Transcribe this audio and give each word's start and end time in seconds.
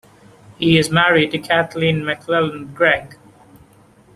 He 0.57 0.79
is 0.79 0.89
married 0.89 1.29
to 1.29 1.37
Kathleen 1.37 1.99
MacLellan 2.03 2.73
Gregg. 2.73 3.19